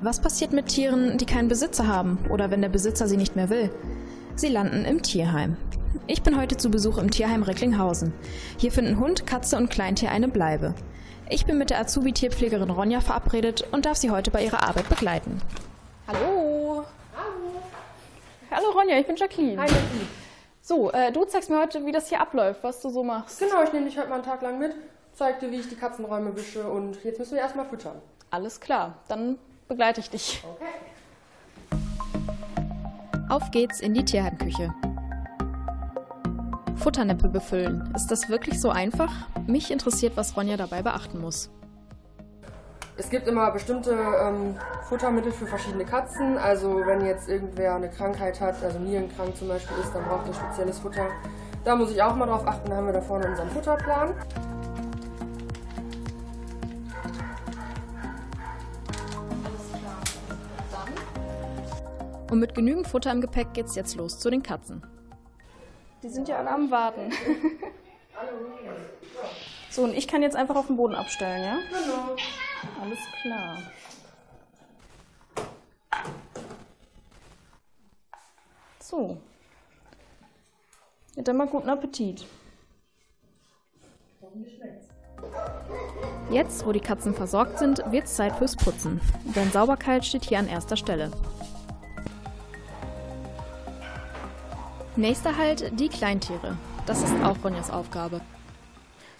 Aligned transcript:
Was 0.00 0.20
passiert 0.20 0.52
mit 0.52 0.68
Tieren, 0.68 1.18
die 1.18 1.26
keinen 1.26 1.48
Besitzer 1.48 1.88
haben 1.88 2.18
oder 2.30 2.52
wenn 2.52 2.62
der 2.62 2.68
Besitzer 2.68 3.08
sie 3.08 3.16
nicht 3.16 3.34
mehr 3.34 3.50
will? 3.50 3.68
Sie 4.36 4.46
landen 4.46 4.84
im 4.84 5.02
Tierheim. 5.02 5.56
Ich 6.06 6.22
bin 6.22 6.38
heute 6.38 6.56
zu 6.56 6.70
Besuch 6.70 6.98
im 6.98 7.10
Tierheim 7.10 7.42
Recklinghausen. 7.42 8.12
Hier 8.58 8.70
finden 8.70 9.00
Hund, 9.00 9.26
Katze 9.26 9.56
und 9.56 9.70
Kleintier 9.70 10.12
eine 10.12 10.28
Bleibe. 10.28 10.74
Ich 11.28 11.46
bin 11.46 11.58
mit 11.58 11.70
der 11.70 11.80
Azubi-Tierpflegerin 11.80 12.70
Ronja 12.70 13.00
verabredet 13.00 13.66
und 13.72 13.86
darf 13.86 13.96
sie 13.96 14.12
heute 14.12 14.30
bei 14.30 14.44
ihrer 14.44 14.62
Arbeit 14.62 14.88
begleiten. 14.88 15.42
Hallo. 16.06 16.84
Hallo. 17.16 17.62
Hallo 18.52 18.70
Ronja, 18.78 18.98
ich 18.98 19.06
bin 19.06 19.16
Jacqueline. 19.16 19.60
Hi, 19.60 19.66
Jacqueline. 19.66 20.06
So, 20.60 20.92
äh, 20.92 21.10
du 21.10 21.24
zeigst 21.24 21.50
mir 21.50 21.58
heute, 21.60 21.84
wie 21.86 21.92
das 21.92 22.08
hier 22.08 22.20
abläuft, 22.20 22.62
was 22.62 22.80
du 22.82 22.90
so 22.90 23.02
machst. 23.02 23.40
Genau, 23.40 23.64
ich 23.64 23.72
nehme 23.72 23.86
dich 23.86 23.98
heute 23.98 24.10
mal 24.10 24.16
einen 24.16 24.24
Tag 24.24 24.42
lang 24.42 24.60
mit, 24.60 24.76
zeig 25.12 25.40
dir, 25.40 25.50
wie 25.50 25.56
ich 25.56 25.68
die 25.68 25.74
Katzenräume 25.74 26.36
wische 26.36 26.70
und 26.70 27.02
jetzt 27.02 27.18
müssen 27.18 27.34
wir 27.34 27.40
erstmal 27.40 27.66
füttern. 27.66 28.00
Alles 28.30 28.60
klar, 28.60 28.98
dann 29.08 29.38
begleite 29.68 30.00
ich 30.00 30.10
dich. 30.10 30.44
Okay. 30.44 30.64
Auf 33.28 33.50
geht's 33.50 33.80
in 33.80 33.92
die 33.92 34.04
Tierheimküche. 34.04 34.72
Futternippe 36.76 37.28
befüllen. 37.28 37.92
Ist 37.94 38.10
das 38.10 38.28
wirklich 38.30 38.60
so 38.60 38.70
einfach? 38.70 39.12
Mich 39.46 39.70
interessiert, 39.70 40.16
was 40.16 40.36
Ronja 40.36 40.56
dabei 40.56 40.82
beachten 40.82 41.20
muss. 41.20 41.50
Es 42.96 43.10
gibt 43.10 43.28
immer 43.28 43.50
bestimmte 43.50 43.92
ähm, 43.92 44.56
Futtermittel 44.88 45.30
für 45.30 45.46
verschiedene 45.46 45.84
Katzen. 45.84 46.38
Also 46.38 46.84
wenn 46.86 47.04
jetzt 47.04 47.28
irgendwer 47.28 47.74
eine 47.74 47.90
Krankheit 47.90 48.40
hat, 48.40 48.62
also 48.64 48.78
nierenkrank 48.78 49.36
zum 49.36 49.48
Beispiel 49.48 49.76
ist, 49.78 49.94
dann 49.94 50.04
braucht 50.04 50.26
er 50.26 50.34
spezielles 50.34 50.78
Futter. 50.78 51.06
Da 51.64 51.76
muss 51.76 51.90
ich 51.90 52.02
auch 52.02 52.16
mal 52.16 52.26
drauf 52.26 52.46
achten, 52.46 52.70
da 52.70 52.76
haben 52.76 52.86
wir 52.86 52.92
da 52.92 53.00
vorne 53.00 53.28
unseren 53.28 53.50
Futterplan. 53.50 54.14
Und 62.30 62.40
mit 62.40 62.54
genügend 62.54 62.86
Futter 62.86 63.10
im 63.10 63.20
Gepäck 63.20 63.54
geht's 63.54 63.74
jetzt 63.74 63.96
los 63.96 64.18
zu 64.18 64.30
den 64.30 64.42
Katzen. 64.42 64.82
Die 66.02 66.08
sind 66.08 66.28
ja 66.28 66.38
alle 66.38 66.50
am 66.50 66.70
Warten. 66.70 67.12
So, 69.70 69.84
und 69.84 69.94
ich 69.94 70.08
kann 70.08 70.22
jetzt 70.22 70.34
einfach 70.34 70.56
auf 70.56 70.66
den 70.66 70.76
Boden 70.76 70.94
abstellen, 70.94 71.44
ja? 71.44 71.58
Genau. 71.68 72.16
Alles 72.82 72.98
klar. 73.22 73.58
So. 78.80 79.18
Ja, 81.14 81.22
dann 81.22 81.36
mal 81.36 81.46
guten 81.46 81.68
Appetit. 81.68 82.26
Jetzt, 86.30 86.66
wo 86.66 86.72
die 86.72 86.80
Katzen 86.80 87.14
versorgt 87.14 87.58
sind, 87.58 87.82
wird's 87.90 88.14
Zeit 88.16 88.34
fürs 88.36 88.56
Putzen. 88.56 89.00
Denn 89.36 89.50
Sauberkeit 89.50 90.04
steht 90.04 90.24
hier 90.24 90.38
an 90.38 90.48
erster 90.48 90.76
Stelle. 90.76 91.10
Nächster 94.98 95.36
Halt 95.36 95.78
die 95.78 95.88
Kleintiere. 95.88 96.56
Das 96.84 97.04
ist 97.04 97.14
auch 97.22 97.36
Ronjas 97.44 97.70
Aufgabe. 97.70 98.20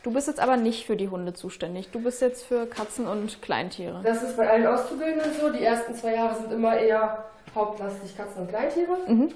Du 0.02 0.12
bist 0.12 0.26
jetzt 0.26 0.40
aber 0.40 0.56
nicht 0.56 0.84
für 0.84 0.96
die 0.96 1.08
Hunde 1.08 1.34
zuständig. 1.34 1.90
Du 1.92 2.02
bist 2.02 2.20
jetzt 2.20 2.44
für 2.44 2.66
Katzen 2.66 3.06
und 3.06 3.40
Kleintiere. 3.42 4.00
Das 4.02 4.24
ist 4.24 4.36
bei 4.36 4.50
allen 4.50 4.66
Auszubildenden 4.66 5.30
so. 5.40 5.52
Die 5.52 5.62
ersten 5.62 5.94
zwei 5.94 6.16
Jahre 6.16 6.34
sind 6.34 6.50
immer 6.50 6.76
eher 6.76 7.26
hauptlastig 7.54 8.16
Katzen 8.16 8.42
und 8.42 8.48
Kleintiere. 8.48 8.96
Mhm. 9.06 9.32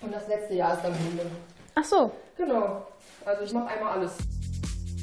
Und 0.00 0.12
das 0.12 0.26
letzte 0.26 0.54
Jahr 0.54 0.74
ist 0.74 0.82
dann 0.82 0.94
Hunde. 0.94 1.26
Ach 1.76 1.84
so. 1.84 2.10
Genau. 2.36 2.84
Also 3.24 3.44
ich 3.44 3.52
mache 3.52 3.68
einmal 3.68 3.92
alles. 3.98 4.14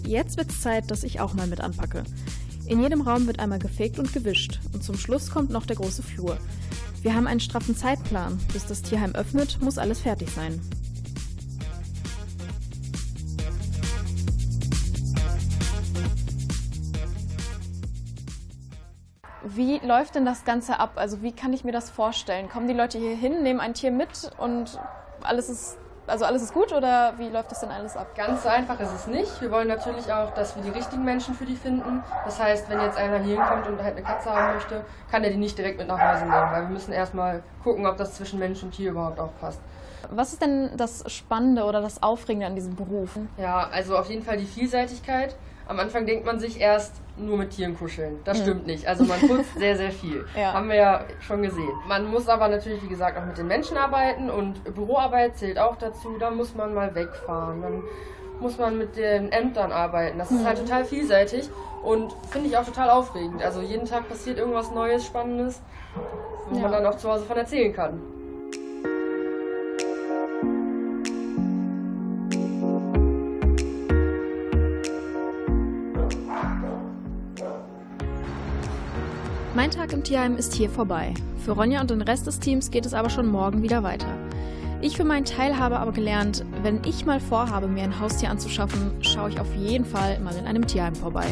Jetzt 0.05 0.35
wird's 0.35 0.59
Zeit, 0.59 0.91
dass 0.91 1.05
ich 1.05 1.21
auch 1.21 1.33
mal 1.33 1.47
mit 1.47 1.61
anpacke. 1.61 2.03
In 2.67 2.81
jedem 2.81 2.99
Raum 2.99 3.27
wird 3.27 3.39
einmal 3.39 3.59
gefegt 3.59 3.97
und 3.97 4.11
gewischt. 4.11 4.59
Und 4.73 4.83
zum 4.83 4.97
Schluss 4.97 5.31
kommt 5.31 5.51
noch 5.51 5.65
der 5.65 5.77
große 5.77 6.03
Flur. 6.03 6.37
Wir 7.01 7.15
haben 7.15 7.27
einen 7.27 7.39
straffen 7.39 7.77
Zeitplan. 7.77 8.41
Bis 8.51 8.65
das 8.65 8.81
Tierheim 8.81 9.15
öffnet, 9.15 9.61
muss 9.61 9.77
alles 9.77 10.01
fertig 10.01 10.29
sein. 10.31 10.59
Wie 19.43 19.79
läuft 19.79 20.15
denn 20.15 20.25
das 20.25 20.45
Ganze 20.45 20.79
ab? 20.79 20.91
Also 20.95 21.23
wie 21.23 21.31
kann 21.31 21.51
ich 21.51 21.63
mir 21.63 21.71
das 21.71 21.89
vorstellen? 21.89 22.47
Kommen 22.49 22.67
die 22.67 22.73
Leute 22.73 22.99
hier 22.99 23.15
hin, 23.15 23.41
nehmen 23.41 23.59
ein 23.59 23.73
Tier 23.73 23.89
mit 23.91 24.31
und 24.37 24.79
alles 25.23 25.49
ist, 25.49 25.77
also 26.05 26.25
alles 26.25 26.43
ist 26.43 26.53
gut 26.53 26.71
oder 26.73 27.13
wie 27.17 27.27
läuft 27.27 27.51
das 27.51 27.61
denn 27.61 27.71
alles 27.71 27.97
ab? 27.97 28.15
Ganz 28.15 28.43
so 28.43 28.49
einfach 28.49 28.79
ist 28.79 28.93
es 28.93 29.07
nicht. 29.07 29.41
Wir 29.41 29.49
wollen 29.49 29.67
natürlich 29.67 30.11
auch, 30.13 30.31
dass 30.35 30.55
wir 30.55 30.61
die 30.61 30.69
richtigen 30.69 31.03
Menschen 31.03 31.33
für 31.33 31.45
die 31.45 31.55
finden. 31.55 32.03
Das 32.23 32.39
heißt, 32.39 32.69
wenn 32.69 32.79
jetzt 32.81 32.97
einer 32.97 33.17
hier 33.19 33.37
hinkommt 33.37 33.67
und 33.67 33.81
halt 33.81 33.95
eine 33.95 34.05
Katze 34.05 34.29
haben 34.29 34.53
möchte, 34.53 34.85
kann 35.09 35.23
er 35.23 35.31
die 35.31 35.37
nicht 35.37 35.57
direkt 35.57 35.79
mit 35.79 35.87
nach 35.87 35.99
Hause 35.99 36.25
nehmen, 36.25 36.51
weil 36.51 36.61
wir 36.63 36.69
müssen 36.69 36.91
erstmal 36.91 37.41
gucken, 37.63 37.87
ob 37.87 37.97
das 37.97 38.13
zwischen 38.13 38.37
Mensch 38.37 38.61
und 38.61 38.71
Tier 38.71 38.91
überhaupt 38.91 39.19
auch 39.19 39.31
passt. 39.39 39.59
Was 40.11 40.33
ist 40.33 40.41
denn 40.41 40.71
das 40.77 41.03
Spannende 41.11 41.63
oder 41.63 41.81
das 41.81 42.03
Aufregende 42.03 42.45
an 42.45 42.55
diesem 42.55 42.75
Beruf? 42.75 43.17
Ja, 43.37 43.69
also 43.71 43.97
auf 43.97 44.09
jeden 44.09 44.23
Fall 44.23 44.37
die 44.37 44.45
Vielseitigkeit. 44.45 45.35
Am 45.71 45.79
Anfang 45.79 46.05
denkt 46.05 46.25
man 46.25 46.37
sich 46.37 46.59
erst 46.59 46.95
nur 47.15 47.37
mit 47.37 47.51
Tieren 47.51 47.77
kuscheln. 47.77 48.19
Das 48.25 48.39
stimmt 48.39 48.67
nicht. 48.67 48.87
Also 48.87 49.05
man 49.05 49.21
putzt 49.21 49.57
sehr, 49.57 49.77
sehr 49.77 49.91
viel. 49.91 50.25
Ja. 50.35 50.51
Haben 50.51 50.67
wir 50.67 50.75
ja 50.75 51.05
schon 51.21 51.41
gesehen. 51.43 51.71
Man 51.87 52.07
muss 52.11 52.27
aber 52.27 52.49
natürlich, 52.49 52.83
wie 52.83 52.89
gesagt, 52.89 53.17
auch 53.17 53.23
mit 53.25 53.37
den 53.37 53.47
Menschen 53.47 53.77
arbeiten 53.77 54.29
und 54.29 54.61
Büroarbeit 54.75 55.37
zählt 55.37 55.57
auch 55.57 55.77
dazu. 55.77 56.17
Da 56.19 56.29
muss 56.29 56.53
man 56.55 56.73
mal 56.73 56.93
wegfahren. 56.93 57.61
Dann 57.61 57.83
muss 58.41 58.57
man 58.57 58.77
mit 58.77 58.97
den 58.97 59.31
Ämtern 59.31 59.71
arbeiten. 59.71 60.17
Das 60.17 60.29
ist 60.29 60.45
halt 60.45 60.57
total 60.57 60.83
vielseitig 60.83 61.49
und 61.83 62.13
finde 62.31 62.49
ich 62.49 62.57
auch 62.57 62.65
total 62.65 62.89
aufregend. 62.89 63.41
Also 63.41 63.61
jeden 63.61 63.85
Tag 63.85 64.09
passiert 64.09 64.39
irgendwas 64.39 64.71
Neues, 64.71 65.05
Spannendes, 65.05 65.61
wo 66.49 66.57
Ja. 66.57 66.63
man 66.63 66.71
dann 66.73 66.85
auch 66.85 66.97
zu 66.97 67.09
Hause 67.09 67.23
von 67.23 67.37
erzählen 67.37 67.71
kann. 67.73 68.01
Mein 79.53 79.69
Tag 79.69 79.91
im 79.91 80.01
Tierheim 80.01 80.37
ist 80.37 80.53
hier 80.53 80.69
vorbei. 80.69 81.13
Für 81.43 81.51
Ronja 81.51 81.81
und 81.81 81.89
den 81.89 82.01
Rest 82.01 82.25
des 82.25 82.39
Teams 82.39 82.71
geht 82.71 82.85
es 82.85 82.93
aber 82.93 83.09
schon 83.09 83.27
morgen 83.27 83.61
wieder 83.61 83.83
weiter. 83.83 84.07
Ich 84.79 84.95
für 84.95 85.03
meinen 85.03 85.25
Teil 85.25 85.59
habe 85.59 85.77
aber 85.77 85.91
gelernt, 85.91 86.45
wenn 86.63 86.79
ich 86.85 87.05
mal 87.05 87.19
vorhabe, 87.19 87.67
mir 87.67 87.83
ein 87.83 87.99
Haustier 87.99 88.29
anzuschaffen, 88.29 88.91
schaue 89.01 89.29
ich 89.29 89.41
auf 89.41 89.53
jeden 89.55 89.83
Fall 89.83 90.19
mal 90.21 90.35
in 90.37 90.45
einem 90.45 90.65
Tierheim 90.65 90.95
vorbei. 90.95 91.25